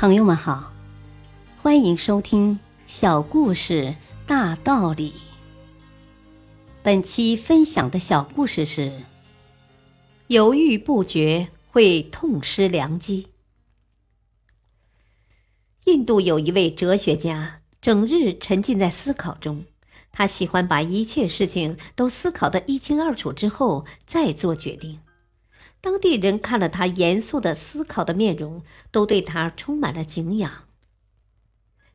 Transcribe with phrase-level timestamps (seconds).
[0.00, 0.72] 朋友们好，
[1.58, 2.54] 欢迎收听
[2.86, 5.10] 《小故事大道理》。
[6.82, 8.90] 本期分享的小故事是：
[10.28, 13.28] 犹豫不决会痛失良机。
[15.84, 19.66] 印度有一位哲学家，整日沉浸在思考中。
[20.10, 24.98] 他喜欢把一切事情都思考得一清二楚之后再做决定。
[25.80, 30.64] 当地人看了他严肃的思考的面容，都对他充满了敬仰。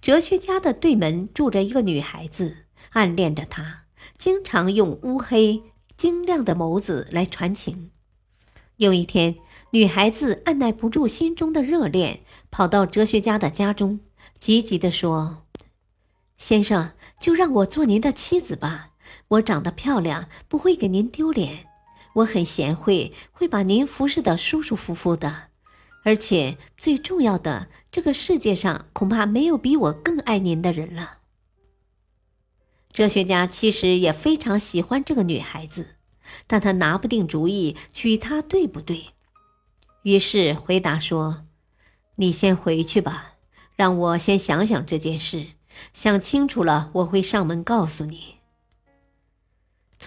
[0.00, 3.84] 哲学家的对门住着一个女孩子，暗恋着他，
[4.16, 5.62] 经常用乌黑
[5.96, 7.90] 晶亮的眸子来传情。
[8.76, 9.36] 有一天，
[9.72, 12.20] 女孩子按耐不住心中的热恋，
[12.50, 14.00] 跑到哲学家的家中，
[14.38, 15.42] 急急地说
[16.38, 18.92] ：“先生，就让我做您的妻子吧。
[19.28, 21.66] 我长得漂亮，不会给您丢脸。”
[22.14, 25.48] 我很贤惠，会把您服侍的舒舒服服的，
[26.04, 31.18] 而且最重要的，这个世界上恐怕没有比我更爱您的人了。
[32.92, 35.94] 哲学家其实也非常喜欢这个女孩子，
[36.48, 39.10] 但他拿不定主意娶她对不对，
[40.02, 41.46] 于是回答说
[42.16, 43.34] ：“你先回去吧，
[43.76, 45.46] 让我先想想这件事，
[45.92, 48.38] 想清楚了，我会上门告诉你。”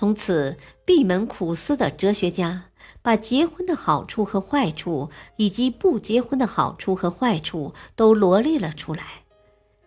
[0.04, 2.66] 从此，闭门苦思的哲学家
[3.02, 9.24] 把结婚的好处和坏处，以及不结婚的好处和坏处都罗列了出来。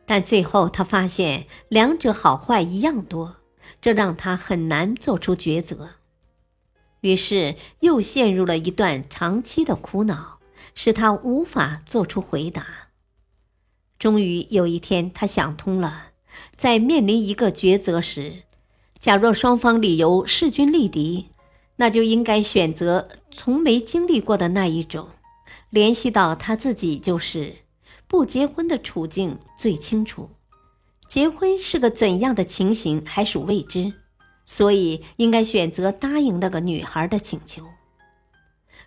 [0.06, 3.36] 但最后，他发现两者好坏一样多，
[3.82, 5.90] 这让他很难做出抉择。
[7.02, 10.38] 于是，又陷入了一段长期的苦恼，
[10.74, 12.64] 使他无法做出回答。
[13.98, 16.12] 终于有一天，他想通了，
[16.56, 18.44] 在面临一个抉择时。
[19.06, 21.28] 假若双方理由势均力敌，
[21.76, 25.06] 那就应该选择从没经历过的那一种。
[25.70, 27.54] 联系到他自己，就是
[28.08, 30.30] 不结婚的处境最清楚，
[31.08, 33.92] 结婚是个怎样的情形还属未知，
[34.44, 37.62] 所以应该选择答应那个女孩的请求。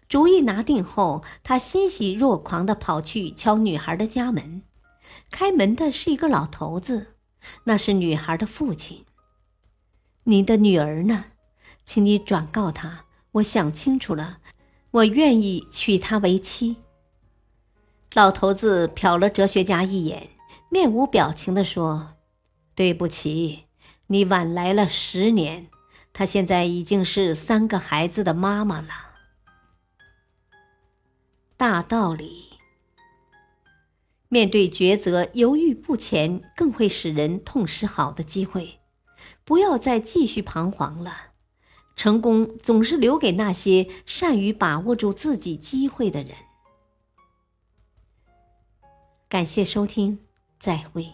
[0.10, 4.64] 主意拿定后，他欣喜若狂地跑去敲女孩的家门。
[5.32, 7.14] 开门的是一个老头子，
[7.64, 9.06] 那是女孩的父亲。
[10.30, 11.26] 您的女儿呢？
[11.86, 14.38] 请你转告她，我想清楚了，
[14.92, 16.76] 我愿意娶她为妻。
[18.14, 20.30] 老头子瞟了哲学家一眼，
[20.70, 22.14] 面无表情地说
[22.76, 23.66] ：“对不起，
[24.06, 25.68] 你晚来了十年。
[26.14, 28.90] 她现在已经是三个孩子的妈妈了。”
[31.58, 32.50] 大道理，
[34.28, 38.79] 面对抉择犹豫不前，更会使人痛失好的机会。
[39.44, 41.32] 不要再继续彷徨了，
[41.96, 46.36] 成功总是留给那些善于把握住自己机会的人。
[49.28, 50.20] 感谢收听，
[50.60, 51.08] 再会。